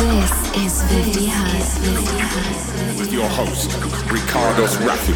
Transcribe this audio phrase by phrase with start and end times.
[0.00, 1.76] This is 50 Hertz.
[1.76, 2.98] 50 Hertz.
[2.98, 3.70] With your host,
[4.10, 5.12] Ricardos Rafi.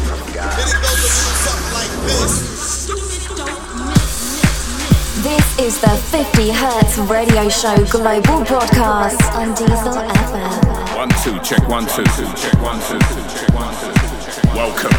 [5.23, 10.95] This is the 50 Hertz radio show global broadcast on Diesel FM.
[10.95, 14.43] One, two, check one, two, two, check one, two, two, check one, two, two, check
[14.45, 14.55] one.
[14.55, 14.91] Welcome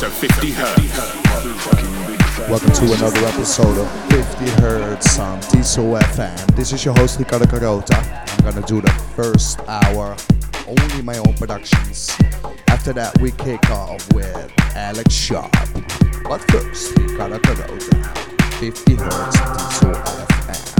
[0.00, 1.28] to 50 Hertz.
[2.48, 6.56] Welcome to another episode of 50 Hertz on Diesel FM.
[6.56, 8.27] This is your host Ricardo Carota.
[8.48, 10.16] Gonna do the first hour,
[10.66, 12.10] only my own productions.
[12.68, 15.52] After that, we kick off with Alex Sharp.
[16.24, 18.02] But first, Ricardo Carota,
[18.58, 20.77] 50 Hertz Diesel FM.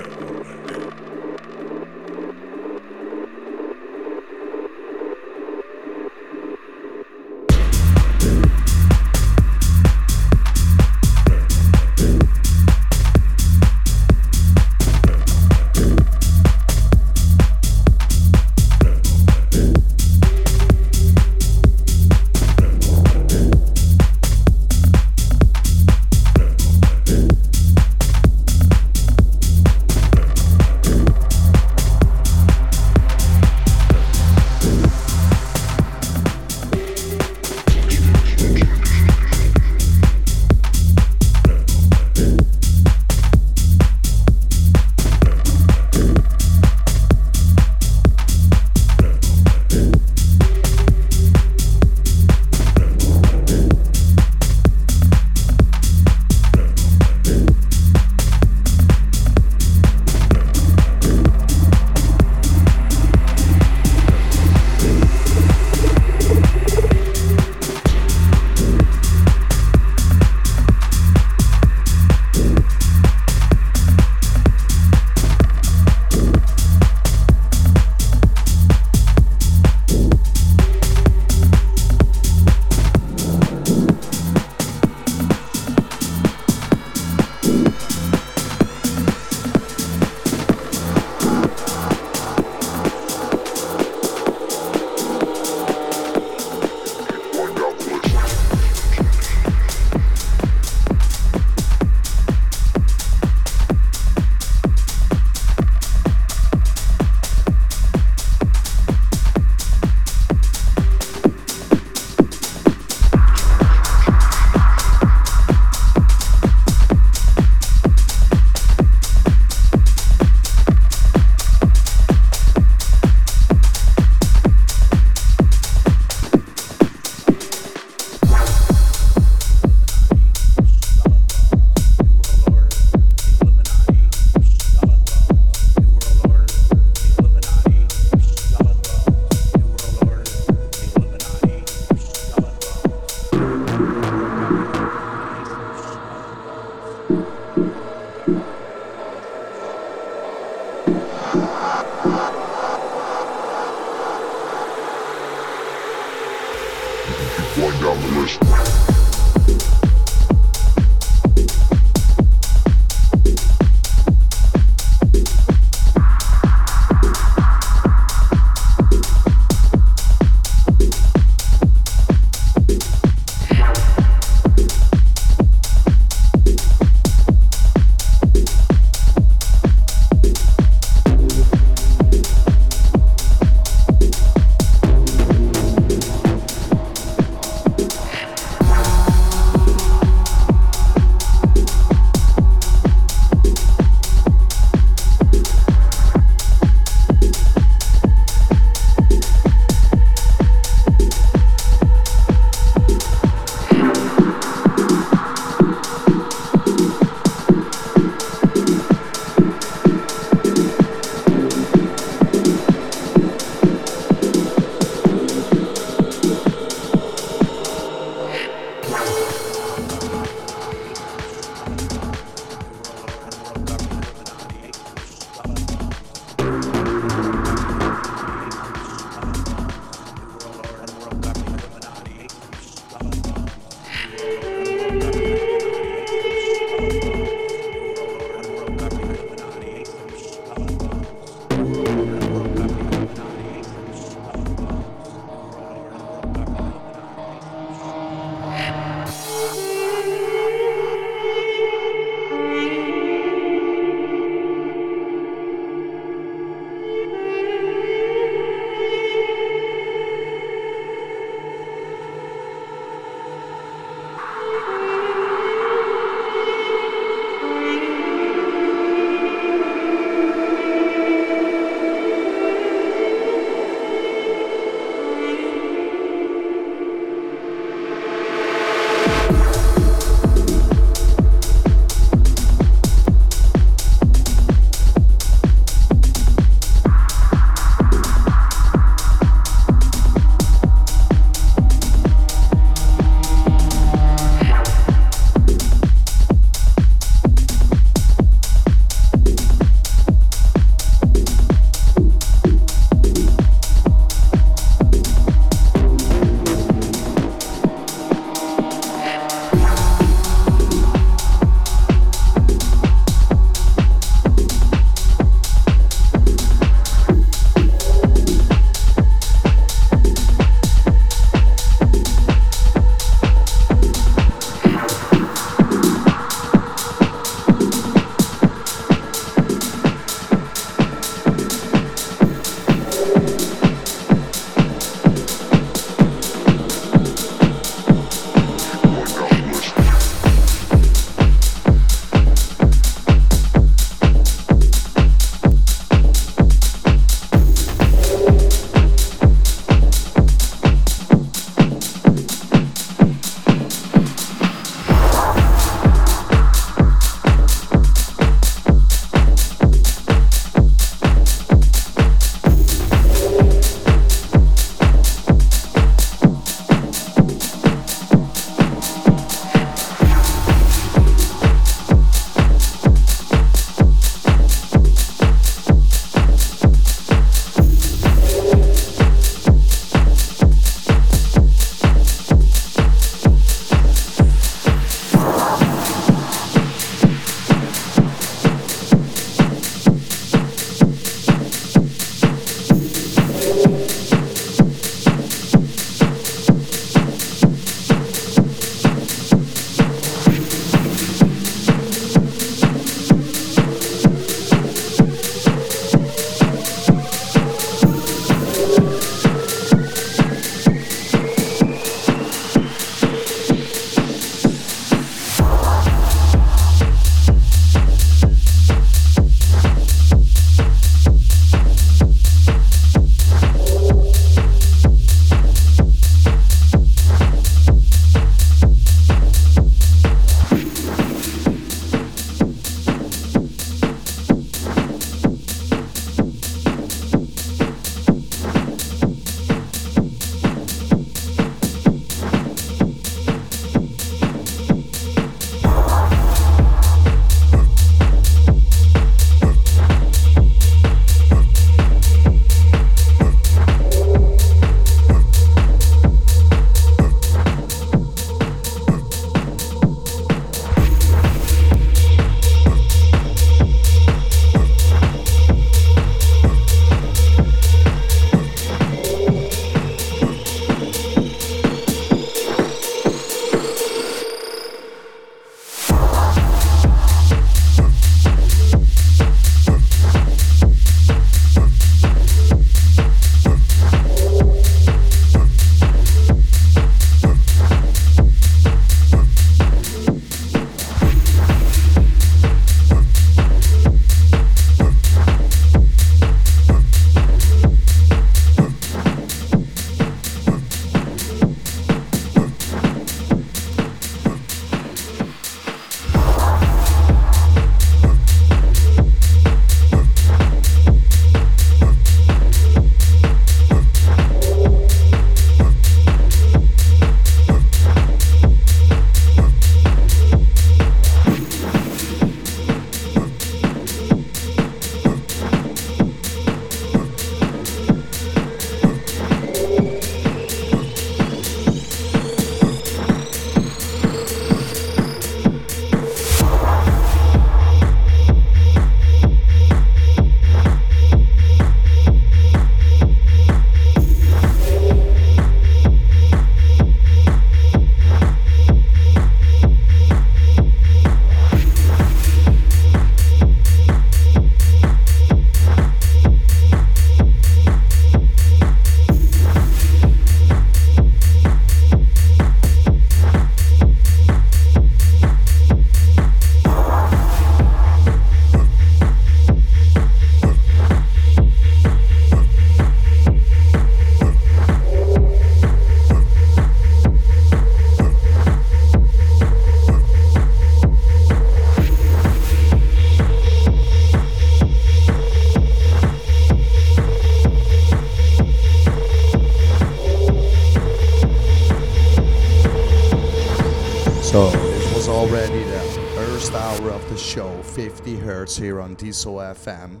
[599.02, 600.00] Diesel FM.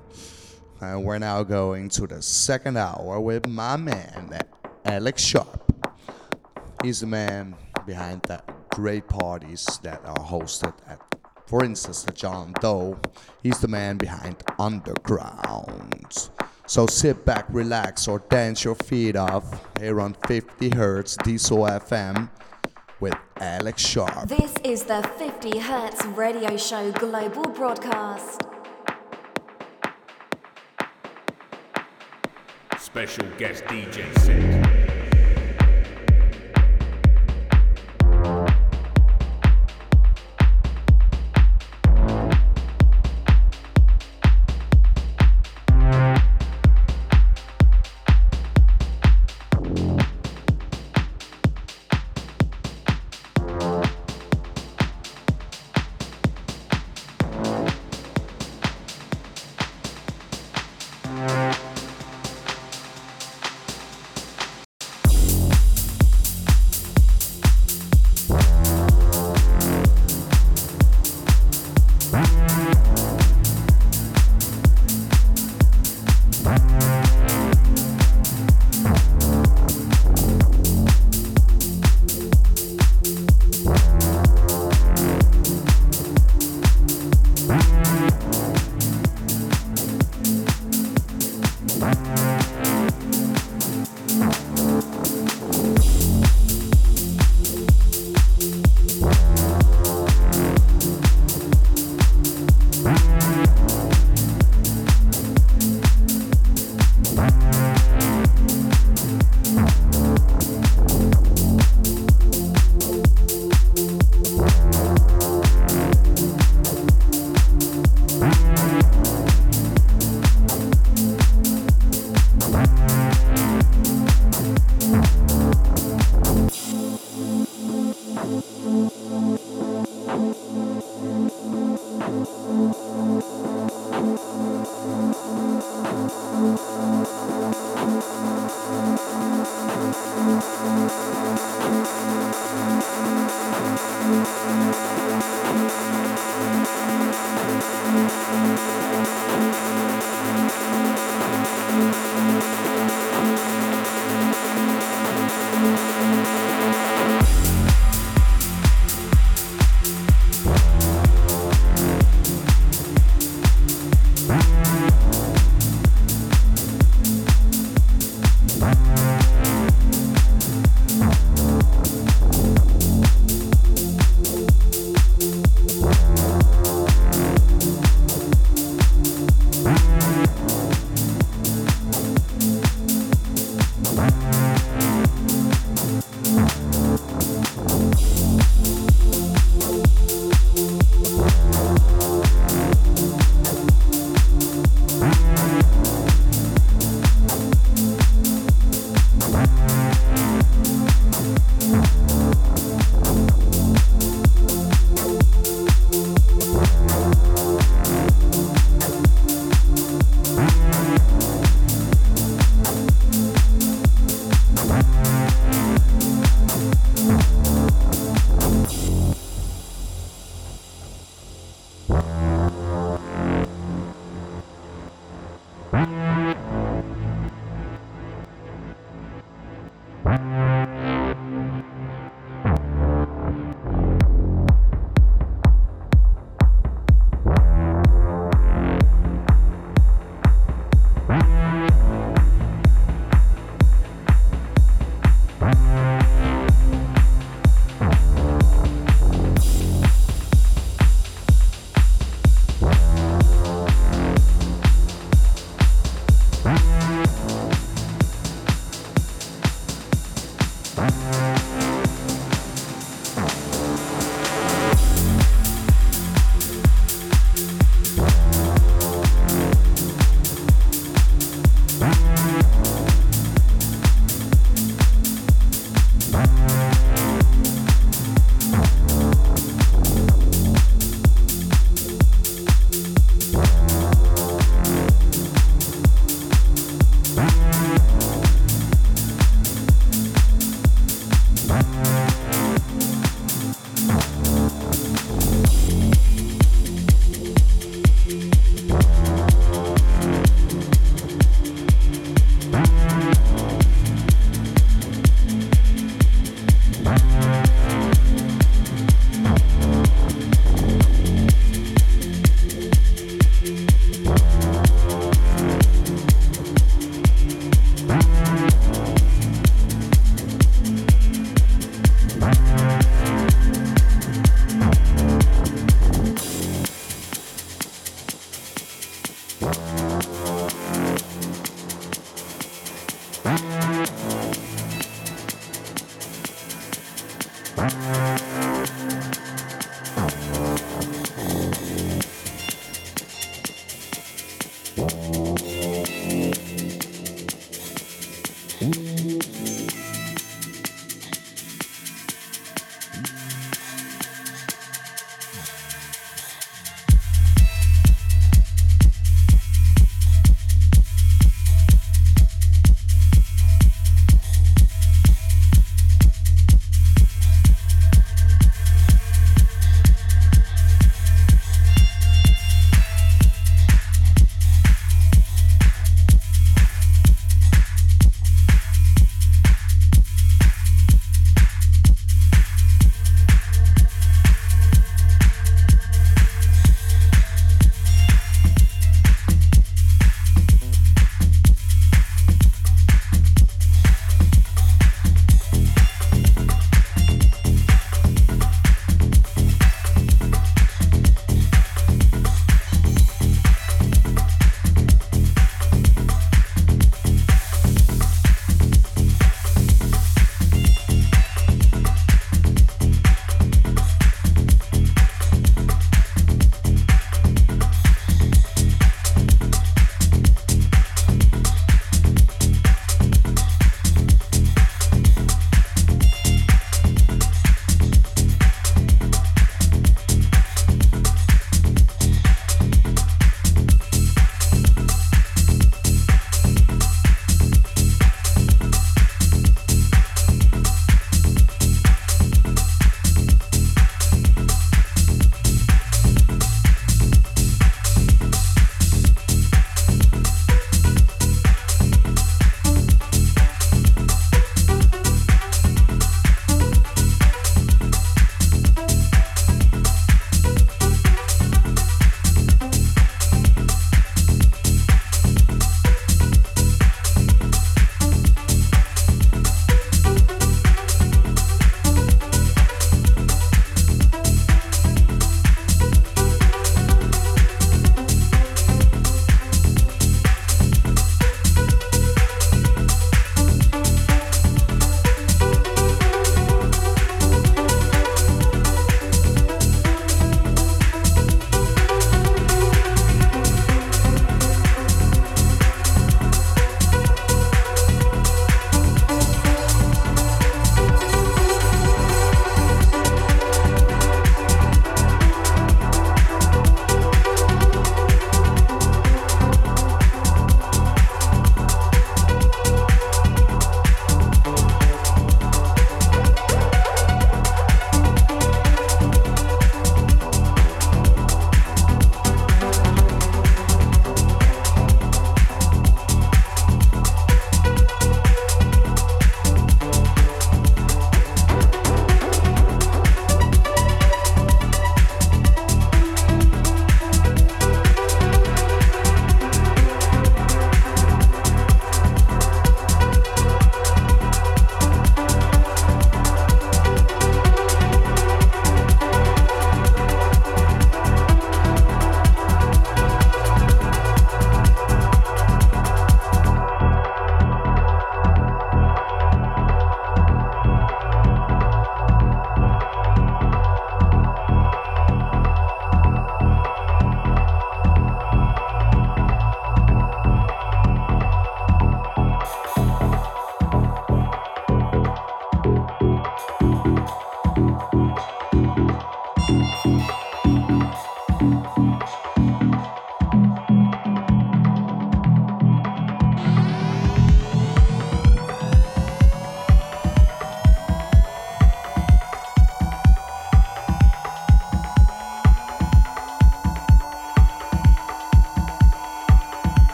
[0.80, 4.38] And we're now going to the second hour with my man,
[4.84, 5.90] Alex Sharp.
[6.84, 8.40] He's the man behind the
[8.70, 11.00] great parties that are hosted at,
[11.48, 12.96] for instance, the John Doe.
[13.42, 16.30] He's the man behind Underground.
[16.66, 22.30] So sit back, relax, or dance your feet off here on 50 hertz Diesel FM
[23.00, 24.28] with Alex Sharp.
[24.28, 28.51] This is the 50 Hertz Radio Show Global Broadcast.
[32.92, 35.01] Special guest DJ set.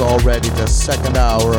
[0.00, 1.54] Already the second hour